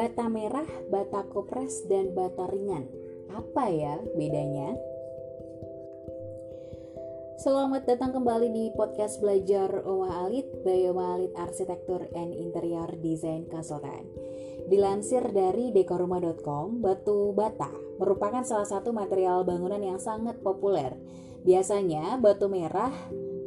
bata 0.00 0.32
merah, 0.32 0.64
bata 0.88 1.28
kopres, 1.28 1.84
dan 1.84 2.16
bata 2.16 2.48
ringan. 2.48 2.88
Apa 3.36 3.68
ya 3.68 4.00
bedanya? 4.16 4.72
Selamat 7.36 7.84
datang 7.84 8.16
kembali 8.16 8.48
di 8.48 8.64
podcast 8.72 9.20
belajar 9.20 9.68
Oma 9.84 10.24
Alit 10.24 10.48
by 10.64 10.88
Alit 10.88 11.36
Arsitektur 11.36 12.08
and 12.16 12.32
Interior 12.32 12.88
Design 12.96 13.44
Consultant. 13.52 14.08
Dilansir 14.72 15.36
dari 15.36 15.68
dekoruma.com, 15.68 16.80
batu 16.80 17.36
bata 17.36 17.68
merupakan 18.00 18.40
salah 18.40 18.64
satu 18.64 18.96
material 18.96 19.44
bangunan 19.44 19.84
yang 19.84 20.00
sangat 20.00 20.40
populer. 20.40 20.96
Biasanya 21.44 22.16
batu 22.16 22.48
merah 22.48 22.92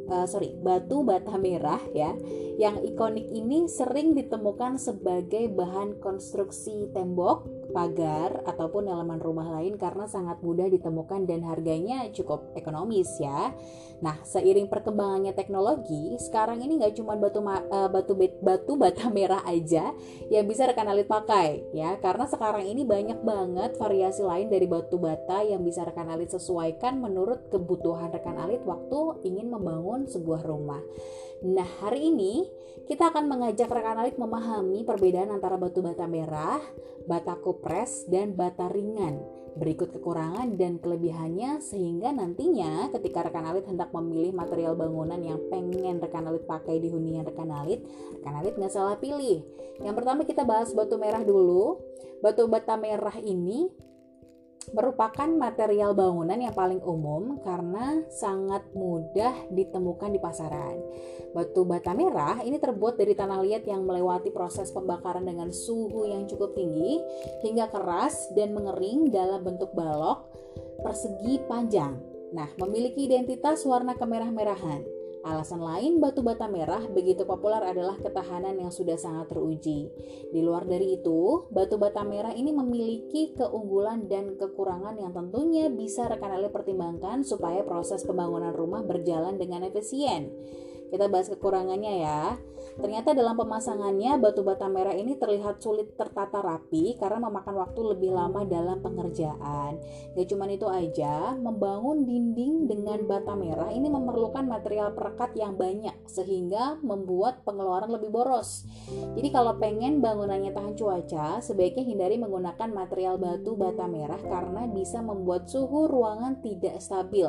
uh, 0.08 0.26
sorry 0.28 0.52
batu 0.60 1.04
bata 1.04 1.36
merah 1.36 1.80
ya 1.92 2.12
yang 2.60 2.80
ikonik 2.86 3.26
ini 3.34 3.66
sering 3.66 4.14
ditemukan 4.14 4.78
sebagai 4.78 5.50
bahan 5.50 5.98
konstruksi 5.98 6.90
tembok 6.94 7.63
pagar 7.74 8.46
ataupun 8.46 8.86
elemen 8.86 9.18
rumah 9.18 9.58
lain 9.58 9.74
karena 9.74 10.06
sangat 10.06 10.38
mudah 10.46 10.70
ditemukan 10.70 11.26
dan 11.26 11.42
harganya 11.42 12.06
cukup 12.14 12.54
ekonomis 12.54 13.10
ya. 13.18 13.50
Nah, 13.98 14.20
seiring 14.22 14.70
perkembangannya 14.70 15.34
teknologi, 15.34 16.14
sekarang 16.22 16.62
ini 16.62 16.78
nggak 16.78 16.94
cuma 16.94 17.18
batu 17.18 17.42
uh, 17.42 17.90
batu 17.90 18.14
batu 18.14 18.72
bata 18.78 19.10
merah 19.10 19.42
aja 19.42 19.90
yang 20.30 20.46
bisa 20.46 20.70
rekan 20.70 20.86
alit 20.86 21.10
pakai 21.10 21.74
ya, 21.74 21.98
karena 21.98 22.30
sekarang 22.30 22.68
ini 22.68 22.86
banyak 22.86 23.18
banget 23.26 23.74
variasi 23.74 24.22
lain 24.22 24.46
dari 24.46 24.70
batu 24.70 25.00
bata 25.00 25.42
yang 25.42 25.66
bisa 25.66 25.82
rekan 25.82 26.06
alit 26.14 26.30
sesuaikan 26.30 27.02
menurut 27.02 27.50
kebutuhan 27.50 28.14
rekan 28.14 28.38
alit 28.38 28.62
waktu 28.62 29.24
ingin 29.26 29.50
membangun 29.50 30.06
sebuah 30.06 30.46
rumah. 30.46 30.84
Nah, 31.42 31.66
hari 31.82 32.14
ini 32.14 32.46
kita 32.86 33.10
akan 33.10 33.26
mengajak 33.26 33.66
rekan 33.72 33.98
alit 33.98 34.14
memahami 34.20 34.86
perbedaan 34.86 35.34
antara 35.34 35.58
batu 35.58 35.82
bata 35.82 36.06
merah, 36.06 36.60
bata 37.08 37.34
kopres, 37.40 38.06
dan 38.06 38.38
bata 38.38 38.70
ringan. 38.70 39.18
Berikut 39.54 39.94
kekurangan 39.94 40.58
dan 40.58 40.82
kelebihannya 40.82 41.62
sehingga 41.62 42.10
nantinya 42.10 42.90
ketika 42.90 43.26
rekan 43.26 43.46
alit 43.46 43.64
hendak 43.70 43.94
memilih 43.94 44.34
material 44.34 44.74
bangunan 44.74 45.18
yang 45.22 45.38
pengen 45.46 46.02
rekan 46.02 46.26
alit 46.26 46.42
pakai 46.42 46.82
di 46.82 46.90
hunian 46.90 47.22
rekan 47.22 47.50
alit, 47.50 47.82
rekan 48.18 48.34
alit 48.34 48.58
nggak 48.58 48.74
salah 48.74 48.98
pilih. 48.98 49.46
Yang 49.78 49.94
pertama 49.94 50.26
kita 50.26 50.42
bahas 50.42 50.74
batu 50.74 50.98
merah 50.98 51.22
dulu. 51.22 51.78
Batu 52.18 52.50
bata 52.50 52.74
merah 52.74 53.14
ini 53.20 53.70
merupakan 54.72 55.28
material 55.28 55.92
bangunan 55.92 56.40
yang 56.40 56.56
paling 56.56 56.80
umum 56.80 57.36
karena 57.44 58.00
sangat 58.08 58.64
mudah 58.72 59.52
ditemukan 59.52 60.10
di 60.14 60.20
pasaran. 60.22 60.80
Batu 61.34 61.66
bata 61.66 61.90
merah 61.98 62.38
ini 62.46 62.62
terbuat 62.62 62.94
dari 62.94 63.18
tanah 63.18 63.42
liat 63.42 63.66
yang 63.66 63.82
melewati 63.82 64.30
proses 64.30 64.70
pembakaran 64.70 65.26
dengan 65.26 65.50
suhu 65.50 66.06
yang 66.06 66.30
cukup 66.30 66.54
tinggi 66.54 67.02
hingga 67.42 67.74
keras 67.74 68.30
dan 68.38 68.54
mengering 68.54 69.10
dalam 69.10 69.42
bentuk 69.42 69.74
balok 69.74 70.30
persegi 70.86 71.42
panjang. 71.50 71.98
Nah, 72.30 72.46
memiliki 72.62 73.10
identitas 73.10 73.66
warna 73.66 73.98
kemerah-merahan. 73.98 74.86
Alasan 75.24 75.64
lain 75.64 76.04
batu 76.04 76.20
bata 76.20 76.44
merah 76.46 76.84
begitu 76.84 77.24
populer 77.24 77.64
adalah 77.64 77.96
ketahanan 77.96 78.60
yang 78.60 78.68
sudah 78.68 79.00
sangat 79.00 79.32
teruji. 79.32 79.88
Di 80.28 80.40
luar 80.44 80.68
dari 80.68 81.00
itu, 81.00 81.48
batu 81.48 81.80
bata 81.80 82.04
merah 82.04 82.36
ini 82.36 82.52
memiliki 82.52 83.32
keunggulan 83.32 84.04
dan 84.06 84.36
kekurangan 84.36 85.00
yang 85.00 85.16
tentunya 85.16 85.72
bisa 85.72 86.06
rekan 86.06 86.28
rekan 86.28 86.52
pertimbangkan 86.52 87.24
supaya 87.24 87.64
proses 87.64 88.04
pembangunan 88.04 88.52
rumah 88.52 88.84
berjalan 88.84 89.40
dengan 89.40 89.64
efisien. 89.64 90.28
Kita 90.94 91.10
bahas 91.10 91.26
kekurangannya 91.26 92.06
ya. 92.06 92.38
Ternyata 92.74 93.14
dalam 93.14 93.38
pemasangannya 93.38 94.18
batu 94.18 94.42
bata 94.42 94.66
merah 94.66 94.94
ini 94.94 95.14
terlihat 95.14 95.62
sulit 95.62 95.94
tertata 95.94 96.42
rapi 96.42 96.98
karena 96.98 97.22
memakan 97.22 97.62
waktu 97.62 97.80
lebih 97.94 98.10
lama 98.14 98.42
dalam 98.42 98.82
pengerjaan. 98.82 99.78
Gak 100.14 100.26
cuma 100.30 100.50
itu 100.50 100.66
aja, 100.66 101.38
membangun 101.38 102.02
dinding 102.02 102.66
dengan 102.66 103.06
bata 103.06 103.38
merah 103.38 103.70
ini 103.70 103.86
memerlukan 103.86 104.42
material 104.46 104.90
perekat 104.90 105.38
yang 105.38 105.54
banyak 105.54 105.94
sehingga 106.10 106.78
membuat 106.82 107.46
pengeluaran 107.46 107.94
lebih 107.94 108.10
boros. 108.10 108.66
Jadi 108.90 109.30
kalau 109.30 109.54
pengen 109.58 110.02
bangunannya 110.02 110.50
tahan 110.50 110.74
cuaca, 110.74 111.38
sebaiknya 111.42 111.86
hindari 111.86 112.18
menggunakan 112.18 112.70
material 112.74 113.22
batu 113.22 113.54
bata 113.54 113.86
merah 113.86 114.18
karena 114.18 114.66
bisa 114.66 114.98
membuat 114.98 115.46
suhu 115.46 115.86
ruangan 115.86 116.42
tidak 116.42 116.82
stabil. 116.82 117.26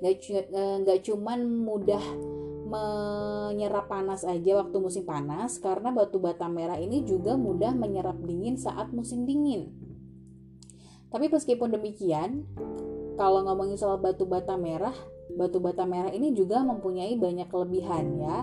Gak, 0.00 0.14
eh, 0.32 0.76
gak 0.84 1.00
cuman 1.04 1.44
mudah 1.44 2.02
menyerap 2.66 3.86
panas 3.86 4.26
aja 4.26 4.58
waktu 4.58 4.76
musim 4.82 5.06
panas 5.06 5.62
karena 5.62 5.94
batu 5.94 6.18
bata 6.18 6.50
merah 6.50 6.76
ini 6.76 7.06
juga 7.06 7.38
mudah 7.38 7.72
menyerap 7.78 8.18
dingin 8.26 8.58
saat 8.58 8.90
musim 8.90 9.22
dingin. 9.22 9.70
Tapi 11.06 11.30
meskipun 11.30 11.70
demikian, 11.78 12.44
kalau 13.14 13.46
ngomongin 13.46 13.78
soal 13.78 14.02
batu 14.02 14.26
bata 14.26 14.58
merah, 14.58 14.94
batu 15.32 15.62
bata 15.62 15.86
merah 15.86 16.10
ini 16.10 16.34
juga 16.34 16.60
mempunyai 16.66 17.14
banyak 17.14 17.46
kelebihan 17.46 18.04
ya. 18.18 18.38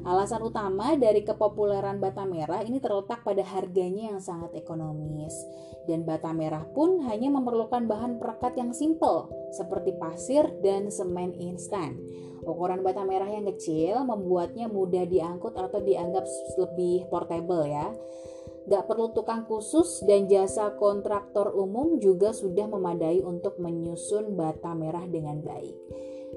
Alasan 0.00 0.40
utama 0.40 0.96
dari 0.96 1.20
kepopuleran 1.20 2.00
bata 2.00 2.24
merah 2.24 2.64
ini 2.64 2.80
terletak 2.80 3.20
pada 3.20 3.44
harganya 3.44 4.16
yang 4.16 4.20
sangat 4.20 4.56
ekonomis. 4.56 5.36
Dan 5.84 6.08
bata 6.08 6.32
merah 6.32 6.64
pun 6.72 7.04
hanya 7.04 7.28
memerlukan 7.28 7.84
bahan 7.84 8.16
perekat 8.16 8.56
yang 8.56 8.72
simple, 8.72 9.28
seperti 9.52 9.92
pasir 10.00 10.48
dan 10.64 10.88
semen 10.88 11.36
instan. 11.36 12.00
Ukuran 12.40 12.80
bata 12.80 13.04
merah 13.04 13.28
yang 13.28 13.44
kecil 13.52 14.00
membuatnya 14.08 14.72
mudah 14.72 15.04
diangkut 15.04 15.52
atau 15.52 15.84
dianggap 15.84 16.24
lebih 16.56 17.04
portable 17.12 17.68
ya. 17.68 17.92
Gak 18.72 18.88
perlu 18.88 19.12
tukang 19.12 19.44
khusus 19.44 20.00
dan 20.08 20.24
jasa 20.28 20.72
kontraktor 20.80 21.52
umum 21.52 22.00
juga 22.00 22.32
sudah 22.32 22.64
memadai 22.68 23.20
untuk 23.20 23.60
menyusun 23.60 24.32
bata 24.32 24.72
merah 24.72 25.04
dengan 25.04 25.44
baik. 25.44 25.76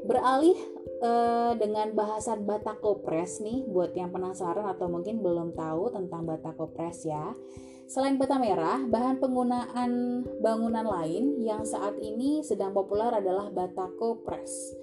Beralih 0.01 0.57
uh, 1.05 1.53
dengan 1.55 1.93
bahasan 1.93 2.43
bata 2.43 2.73
kopres 2.81 3.39
nih 3.39 3.63
buat 3.69 3.93
yang 3.93 4.09
penasaran 4.09 4.65
atau 4.65 4.89
mungkin 4.89 5.21
belum 5.21 5.53
tahu 5.53 5.93
tentang 5.93 6.25
bata 6.25 6.51
kopres 6.57 7.05
ya. 7.05 7.31
Selain 7.85 8.17
bata 8.17 8.41
merah, 8.41 8.81
bahan 8.89 9.21
penggunaan 9.21 10.23
bangunan 10.41 10.87
lain 10.87 11.37
yang 11.43 11.61
saat 11.61 11.99
ini 12.01 12.41
sedang 12.41 12.73
populer 12.73 13.11
adalah 13.11 13.53
bata 13.53 13.91
kopres. 13.99 14.73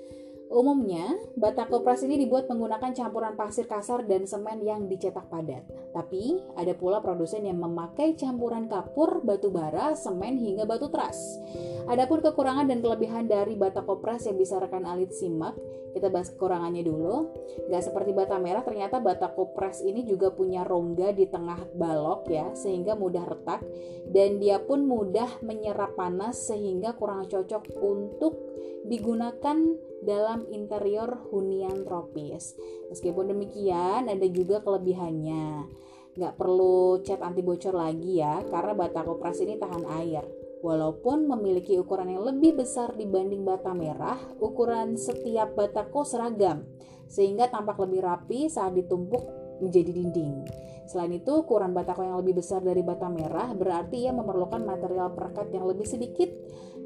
Umumnya, 0.50 1.14
bata 1.38 1.62
kopras 1.70 2.02
ini 2.02 2.18
dibuat 2.18 2.50
menggunakan 2.50 2.90
campuran 2.90 3.38
pasir 3.38 3.70
kasar 3.70 4.02
dan 4.02 4.26
semen 4.26 4.66
yang 4.66 4.90
dicetak 4.90 5.30
padat. 5.30 5.62
Tapi, 5.94 6.42
ada 6.58 6.74
pula 6.74 6.98
produsen 6.98 7.46
yang 7.46 7.62
memakai 7.62 8.18
campuran 8.18 8.66
kapur, 8.66 9.22
batu 9.22 9.54
bara, 9.54 9.94
semen, 9.94 10.42
hingga 10.42 10.66
batu 10.66 10.90
teras. 10.90 11.38
Adapun 11.86 12.18
kekurangan 12.18 12.66
dan 12.66 12.82
kelebihan 12.82 13.30
dari 13.30 13.54
bata 13.54 13.86
kopras 13.86 14.26
yang 14.26 14.34
bisa 14.42 14.58
rekan 14.58 14.90
alit 14.90 15.14
simak, 15.14 15.54
kita 15.94 16.10
bahas 16.10 16.34
kekurangannya 16.34 16.82
dulu. 16.82 17.30
Gak 17.70 17.86
seperti 17.86 18.10
bata 18.10 18.42
merah, 18.42 18.66
ternyata 18.66 18.98
bata 18.98 19.30
kopras 19.30 19.86
ini 19.86 20.02
juga 20.02 20.34
punya 20.34 20.66
rongga 20.66 21.14
di 21.14 21.30
tengah 21.30 21.62
balok 21.78 22.26
ya, 22.26 22.50
sehingga 22.58 22.98
mudah 22.98 23.22
retak. 23.22 23.62
Dan 24.10 24.42
dia 24.42 24.58
pun 24.58 24.82
mudah 24.82 25.30
menyerap 25.46 25.94
panas 25.94 26.42
sehingga 26.50 26.98
kurang 26.98 27.30
cocok 27.30 27.78
untuk 27.78 28.39
digunakan 28.86 29.56
dalam 30.00 30.48
interior 30.48 31.28
hunian 31.28 31.84
tropis. 31.84 32.56
Meskipun 32.88 33.32
demikian, 33.32 34.08
ada 34.08 34.26
juga 34.28 34.64
kelebihannya. 34.64 35.68
Nggak 36.16 36.34
perlu 36.40 37.04
cat 37.04 37.20
anti 37.22 37.44
bocor 37.44 37.76
lagi 37.76 38.18
ya, 38.18 38.40
karena 38.48 38.72
bata 38.74 39.04
kopras 39.04 39.38
ini 39.44 39.60
tahan 39.60 39.84
air. 40.02 40.24
Walaupun 40.60 41.24
memiliki 41.24 41.80
ukuran 41.80 42.12
yang 42.12 42.24
lebih 42.24 42.60
besar 42.60 42.92
dibanding 42.92 43.48
bata 43.48 43.72
merah, 43.72 44.20
ukuran 44.40 45.00
setiap 45.00 45.56
batako 45.56 46.04
seragam, 46.04 46.68
sehingga 47.08 47.48
tampak 47.48 47.80
lebih 47.80 48.04
rapi 48.04 48.52
saat 48.52 48.76
ditumpuk 48.76 49.24
menjadi 49.64 49.88
dinding. 49.92 50.44
Selain 50.84 51.14
itu, 51.14 51.46
ukuran 51.46 51.70
batako 51.70 52.02
yang 52.02 52.18
lebih 52.18 52.42
besar 52.42 52.60
dari 52.60 52.82
bata 52.82 53.06
merah 53.06 53.54
berarti 53.54 54.04
ia 54.04 54.12
memerlukan 54.12 54.60
material 54.66 55.14
perekat 55.14 55.48
yang 55.54 55.64
lebih 55.70 55.86
sedikit 55.86 56.28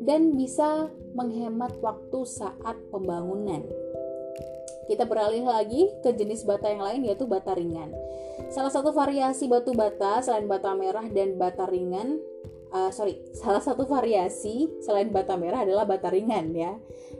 dan 0.02 0.35
bisa 0.35 0.91
menghemat 1.14 1.79
waktu 1.79 2.26
saat 2.26 2.76
pembangunan. 2.91 3.62
Kita 4.85 5.08
beralih 5.08 5.49
lagi 5.49 5.88
ke 6.05 6.12
jenis 6.12 6.44
bata 6.44 6.69
yang 6.69 6.85
lain 6.85 7.00
yaitu 7.08 7.25
bata 7.25 7.56
ringan. 7.56 7.94
Salah 8.50 8.69
satu 8.69 8.91
variasi 8.91 9.46
batu 9.46 9.73
bata 9.73 10.20
selain 10.20 10.50
bata 10.50 10.75
merah 10.76 11.06
dan 11.08 11.38
bata 11.38 11.64
ringan 11.70 12.20
uh, 12.74 12.90
sorry, 12.90 13.22
salah 13.38 13.62
satu 13.62 13.86
variasi 13.86 14.66
selain 14.82 15.14
bata 15.14 15.38
merah 15.38 15.62
adalah 15.62 15.86
bata 15.86 16.10
ringan 16.10 16.50
ya. 16.52 16.74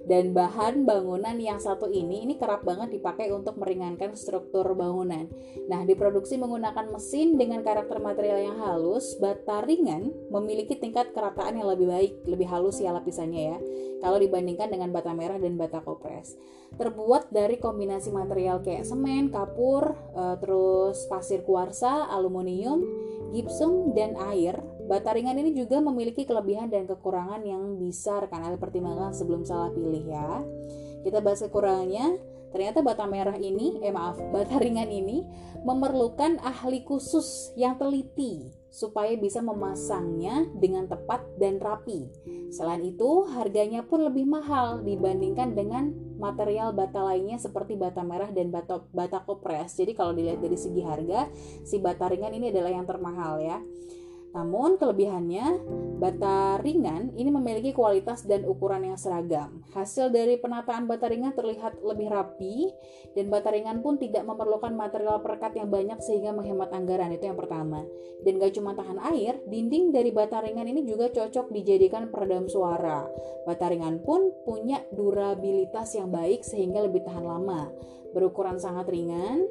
Dan 0.05 0.37
bahan 0.37 0.85
bangunan 0.85 1.33
yang 1.41 1.57
satu 1.57 1.89
ini 1.89 2.29
ini 2.29 2.37
kerap 2.37 2.67
banget 2.67 2.93
dipakai 2.93 3.33
untuk 3.33 3.57
meringankan 3.57 4.13
struktur 4.19 4.77
bangunan. 4.77 5.31
Nah, 5.71 5.87
diproduksi 5.89 6.37
menggunakan 6.37 6.93
mesin 6.93 7.41
dengan 7.41 7.65
karakter 7.65 8.03
material 8.05 8.53
yang 8.53 8.59
halus, 8.61 9.17
bata 9.17 9.65
ringan 9.65 10.13
memiliki 10.29 10.77
tingkat 10.77 11.17
kerataan 11.17 11.57
yang 11.57 11.73
lebih 11.73 11.89
baik, 11.89 12.13
lebih 12.29 12.45
halus 12.51 12.85
ya 12.85 12.93
lapisannya 12.93 13.43
ya. 13.55 13.59
Kalau 14.05 14.21
dibandingkan 14.21 14.69
dengan 14.69 14.93
bata 14.93 15.17
merah 15.17 15.41
dan 15.41 15.57
bata 15.57 15.81
kopres. 15.81 16.37
Terbuat 16.77 17.33
dari 17.33 17.57
kombinasi 17.57 18.13
material 18.13 18.61
kayak 18.61 18.85
semen, 18.85 19.33
kapur, 19.33 19.97
uh, 20.13 20.37
terus 20.37 21.07
pasir 21.09 21.41
kuarsa, 21.47 22.13
aluminium, 22.13 22.85
gipsum, 23.33 23.97
dan 23.97 24.19
air, 24.21 24.61
bata 24.85 25.17
ringan 25.17 25.37
ini 25.41 25.57
juga 25.57 25.81
memiliki 25.81 26.29
kelebihan 26.29 26.69
dan 26.69 26.85
kekurangan 26.85 27.41
yang 27.45 27.81
bisa 27.81 28.21
rekan 28.21 28.45
Alit 28.45 28.61
pertimbangkan 28.61 29.17
sebelum 29.17 29.43
salah 29.43 29.73
pilih 29.73 30.05
ya. 30.05 30.45
Kita 31.05 31.21
bahas 31.21 31.45
kekurangannya. 31.45 32.33
Ternyata 32.55 32.87
bata 32.87 33.03
merah 33.11 33.35
ini, 33.35 33.83
eh 33.83 33.91
maaf, 33.91 34.15
bata 34.35 34.63
ringan 34.63 34.87
ini 34.87 35.27
memerlukan 35.67 36.39
ahli 36.39 36.87
khusus 36.87 37.51
yang 37.59 37.75
teliti 37.75 38.53
supaya 38.75 39.15
bisa 39.15 39.43
memasangnya 39.43 40.51
dengan 40.59 40.87
tepat 40.91 41.23
dan 41.39 41.59
rapi. 41.59 42.11
Selain 42.55 42.83
itu, 42.83 43.27
harganya 43.31 43.83
pun 43.83 44.07
lebih 44.07 44.27
mahal 44.27 44.83
dibandingkan 44.83 45.55
dengan 45.55 45.95
material 46.19 46.75
bata 46.75 47.03
lainnya 47.03 47.39
seperti 47.39 47.75
bata 47.75 48.03
merah 48.03 48.31
dan 48.31 48.51
bata, 48.51 48.83
bata 48.91 49.23
kopres. 49.23 49.75
Jadi 49.79 49.95
kalau 49.95 50.15
dilihat 50.15 50.43
dari 50.43 50.59
segi 50.59 50.83
harga, 50.83 51.31
si 51.67 51.79
bata 51.79 52.11
ringan 52.11 52.35
ini 52.35 52.51
adalah 52.51 52.71
yang 52.71 52.87
termahal 52.87 53.39
ya. 53.43 53.59
Namun 54.35 54.83
kelebihannya, 54.83 55.63
bata 56.03 56.59
ringan 56.59 57.15
ini 57.15 57.31
memiliki 57.31 57.71
kualitas 57.71 58.27
dan 58.27 58.43
ukuran 58.43 58.83
yang 58.83 58.99
seragam. 58.99 59.63
Hasil 59.71 60.11
dari 60.11 60.35
penataan 60.43 60.91
bata 60.91 61.07
ringan 61.07 61.39
terlihat 61.39 61.79
lebih 61.79 62.11
rapi 62.11 62.75
dan 63.15 63.31
bata 63.31 63.55
ringan 63.55 63.79
pun 63.79 63.95
tidak 63.95 64.27
memerlukan 64.27 64.75
material 64.75 65.23
perekat 65.23 65.55
yang 65.55 65.71
banyak 65.71 66.03
sehingga 66.03 66.35
menghemat 66.35 66.75
anggaran. 66.75 67.15
Itu 67.15 67.31
yang 67.31 67.39
pertama. 67.39 67.87
Dan 68.27 68.43
gak 68.43 68.59
cuma 68.59 68.75
tahan 68.75 68.99
air, 69.15 69.39
dinding 69.47 69.95
dari 69.95 70.11
bata 70.11 70.43
ringan 70.43 70.67
ini 70.67 70.83
juga 70.83 71.15
cocok 71.15 71.55
dijadikan 71.55 72.11
peredam 72.11 72.51
suara. 72.51 73.07
Bata 73.47 73.71
ringan 73.71 74.03
pun 74.03 74.35
punya 74.43 74.83
durabilitas 74.91 75.95
yang 75.95 76.11
baik 76.11 76.43
sehingga 76.43 76.83
lebih 76.83 77.07
tahan 77.07 77.23
lama. 77.23 77.71
Berukuran 78.11 78.59
sangat 78.59 78.91
ringan, 78.91 79.47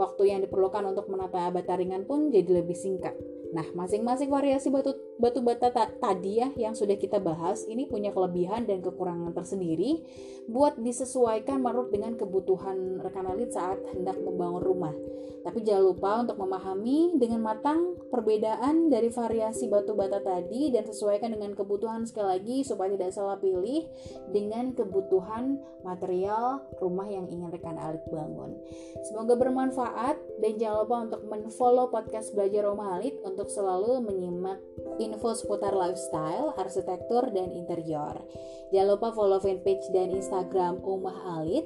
waktu 0.00 0.32
yang 0.32 0.40
diperlukan 0.40 0.88
untuk 0.88 1.12
menata 1.12 1.52
bata 1.52 1.76
ringan 1.76 2.08
pun 2.08 2.32
jadi 2.32 2.64
lebih 2.64 2.76
singkat. 2.76 3.12
Nah, 3.52 3.68
masing-masing 3.76 4.32
variasi 4.32 4.72
batu 4.72 4.96
batu 5.20 5.44
bata 5.44 5.68
ta 5.68 5.84
tadi 5.86 6.40
ya 6.40 6.48
yang 6.56 6.72
sudah 6.72 6.96
kita 6.96 7.20
bahas 7.20 7.68
ini 7.68 7.84
punya 7.84 8.08
kelebihan 8.10 8.64
dan 8.64 8.80
kekurangan 8.80 9.36
tersendiri 9.36 10.00
buat 10.48 10.80
disesuaikan 10.80 11.60
menurut 11.60 11.92
dengan 11.92 12.16
kebutuhan 12.16 12.98
rekan 13.04 13.28
elit 13.28 13.52
saat 13.52 13.78
hendak 13.92 14.16
membangun 14.24 14.64
rumah. 14.64 14.94
Tapi 15.42 15.58
jangan 15.66 15.84
lupa 15.90 16.10
untuk 16.22 16.38
memahami 16.38 17.18
dengan 17.18 17.42
matang 17.42 17.98
perbedaan 18.14 18.86
dari 18.86 19.10
variasi 19.10 19.66
batu 19.66 19.92
bata 19.98 20.22
tadi 20.22 20.70
dan 20.70 20.86
sesuaikan 20.86 21.34
dengan 21.34 21.58
kebutuhan 21.58 22.06
sekali 22.06 22.38
lagi 22.38 22.56
supaya 22.62 22.94
tidak 22.94 23.10
salah 23.10 23.36
pilih 23.42 23.90
dengan 24.30 24.70
kebutuhan 24.70 25.58
material 25.82 26.62
rumah 26.78 27.10
yang 27.10 27.26
ingin 27.26 27.50
rekan 27.50 27.74
Alit 27.74 28.06
bangun. 28.06 28.54
Semoga 29.02 29.34
bermanfaat 29.34 30.16
dan 30.38 30.52
jangan 30.54 30.78
lupa 30.86 30.96
untuk 31.10 31.22
menfollow 31.26 31.90
podcast 31.90 32.30
Belajar 32.38 32.70
Rumah 32.70 33.02
Alit 33.02 33.18
untuk 33.26 33.41
selalu 33.50 34.04
menyimak 34.04 34.60
info 35.00 35.34
seputar 35.34 35.72
lifestyle, 35.72 36.54
arsitektur, 36.54 37.32
dan 37.32 37.50
interior. 37.50 38.20
Jangan 38.70 38.88
lupa 38.94 39.08
follow 39.16 39.40
fanpage 39.40 39.88
dan 39.90 40.12
Instagram 40.12 40.78
Umah 40.84 41.40
Alit 41.40 41.64